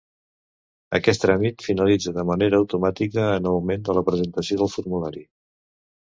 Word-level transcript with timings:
Aquest 0.99 1.21
tràmit 1.25 1.65
finalitza 1.65 2.13
de 2.15 2.23
manera 2.29 2.59
automàtica 2.63 3.25
en 3.33 3.49
el 3.49 3.57
moment 3.57 3.83
de 3.91 3.95
la 3.99 4.03
presentació 4.09 4.59
del 4.63 4.71
formulari. 4.77 5.23